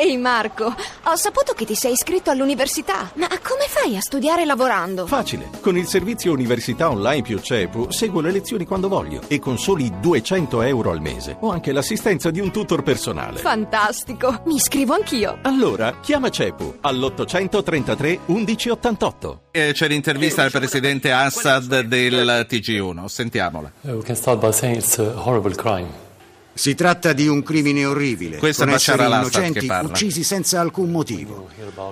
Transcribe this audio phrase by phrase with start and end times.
[0.00, 5.08] Ehi Marco, ho saputo che ti sei iscritto all'università, ma come fai a studiare lavorando?
[5.08, 5.50] Facile.
[5.60, 9.92] Con il servizio Università Online più CEPU seguo le lezioni quando voglio e con soli
[9.98, 13.40] 200 euro al mese ho anche l'assistenza di un tutor personale.
[13.40, 15.38] Fantastico, mi iscrivo anch'io.
[15.42, 19.40] Allora, chiama CEPU all'833 1188.
[19.50, 23.72] Eh, c'è l'intervista al presidente Assad del TG1, sentiamola.
[23.80, 26.06] Uh, we can start by saying it's a horrible crime.
[26.58, 29.88] Si tratta di un crimine orribile, Questo con esseri innocenti parla.
[29.90, 31.48] uccisi senza alcun motivo.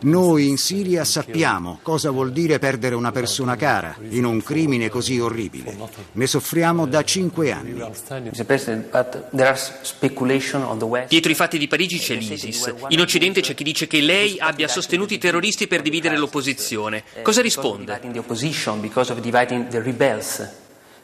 [0.00, 5.18] Noi in Siria sappiamo cosa vuol dire perdere una persona cara in un crimine così
[5.18, 5.78] orribile.
[6.12, 7.82] Ne soffriamo da cinque anni.
[11.08, 12.74] Dietro i fatti di Parigi c'è l'ISIS.
[12.88, 17.02] In Occidente c'è chi dice che lei abbia sostenuto i terroristi per dividere l'opposizione.
[17.22, 17.98] Cosa risponde?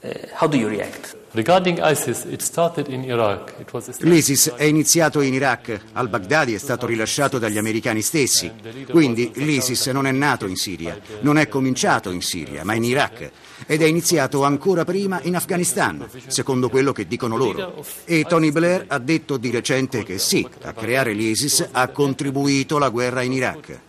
[0.00, 1.16] Uh, how do you react?
[1.34, 3.52] Regarding ISIS, it started in Iraq.
[3.60, 8.50] It was established L'ISIS è iniziato in Iraq, al-Baghdadi è stato rilasciato dagli americani stessi,
[8.88, 13.30] quindi l'ISIS non è nato in Siria, non è cominciato in Siria, ma in Iraq
[13.66, 17.84] ed è iniziato ancora prima in Afghanistan, secondo quello che dicono loro.
[18.04, 22.88] E Tony Blair ha detto di recente che sì, a creare l'ISIS ha contribuito la
[22.88, 23.80] guerra in Iraq.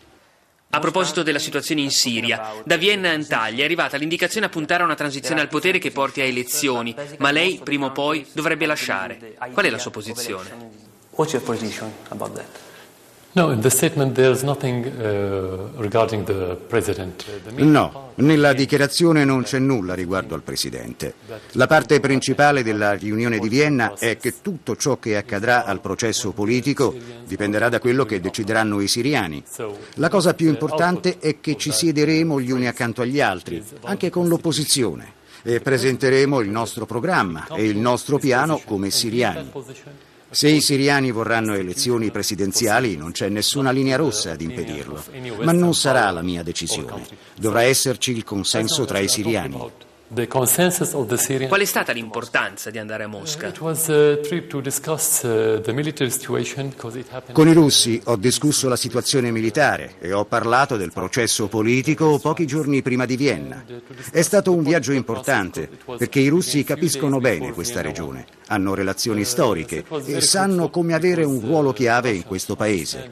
[0.71, 4.83] A proposito della situazione in Siria, da Vienna a Antalya è arrivata l'indicazione a puntare
[4.83, 8.67] a una transizione al potere che porti a elezioni, ma lei prima o poi dovrebbe
[8.67, 9.35] lasciare.
[9.51, 10.47] Qual è la sua posizione?
[11.09, 12.68] What's your position about that?
[13.31, 13.41] Uh.
[13.41, 13.55] Uh,
[17.57, 21.13] No, nella dichiarazione non c'è nulla riguardo al Presidente.
[21.51, 26.31] La parte principale della riunione di Vienna è che tutto ciò che accadrà al processo
[26.31, 26.95] politico
[27.27, 29.43] dipenderà da quello che decideranno i siriani.
[29.95, 34.27] La cosa più importante è che ci siederemo gli uni accanto agli altri, anche con
[34.27, 35.13] l'opposizione,
[35.43, 39.51] e presenteremo il nostro programma e il nostro piano come siriani.
[40.31, 45.03] Se i siriani vorranno elezioni presidenziali non c'è nessuna linea rossa ad impedirlo,
[45.41, 47.05] ma non sarà la mia decisione.
[47.35, 49.87] Dovrà esserci il consenso tra i siriani.
[50.11, 51.49] The consensus of the Syrian.
[51.49, 53.49] Qual è stata l'importanza di andare a Mosca?
[53.49, 57.33] It was a trip to discuss uh, the military situation because it happened.
[57.33, 62.47] Con i russi ho discusso la situazione militare e ho parlato del processo politico pochi
[62.47, 63.63] giorni prima di Vienna.
[64.11, 69.85] È stato un viaggio importante perché i russi capiscono bene questa regione, hanno relazioni storiche
[70.05, 73.11] e sanno come avere un ruolo chiave in questo paese.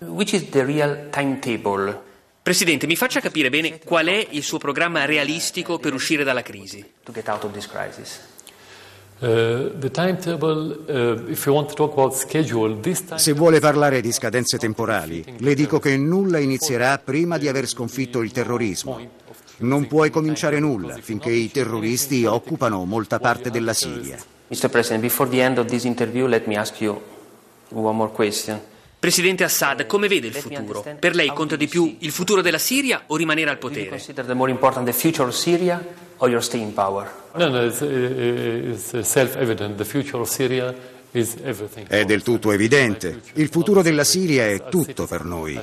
[0.00, 2.08] Which is the real timetable
[2.42, 6.82] Presidente, mi faccia capire bene qual è il suo programma realistico per uscire dalla crisi.
[9.18, 9.76] Uh,
[10.78, 11.34] uh,
[13.16, 18.22] Se vuole parlare di scadenze temporali, le dico che nulla inizierà prima di aver sconfitto
[18.22, 18.98] il terrorismo.
[19.58, 24.16] Non puoi cominciare nulla finché i terroristi occupano molta parte della Siria.
[24.46, 24.70] Mr.
[24.70, 26.98] President, before the end of this interview, let me ask you
[27.68, 28.58] one more question.
[29.00, 30.84] Presidente Assad, come vede il futuro?
[30.98, 33.98] Per lei conta di più il futuro della Siria o rimanere al potere?
[37.34, 39.76] No, no, it's, uh, it's uh, self-evident.
[39.76, 40.74] The future of Syria.
[41.12, 43.20] È del tutto evidente.
[43.34, 45.58] Il futuro della Siria è tutto per noi.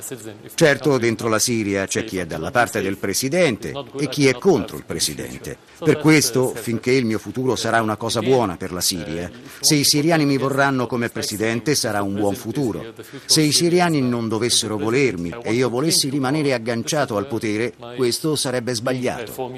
[0.54, 4.76] Certo, dentro la Siria c'è chi è dalla parte del Presidente e chi è contro
[4.76, 5.56] il Presidente.
[5.78, 9.84] Per questo, finché il mio futuro sarà una cosa buona per la Siria, se i
[9.84, 12.92] siriani mi vorranno come Presidente sarà un buon futuro.
[13.24, 18.74] Se i siriani non dovessero volermi e io volessi rimanere agganciato al potere, questo sarebbe
[18.74, 19.50] sbagliato.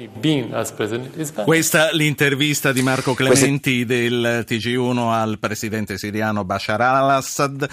[1.43, 5.39] Questa l'intervista di Marco Clementi del TG1 al
[5.85, 7.67] presidente siriano Bashar al-Assad.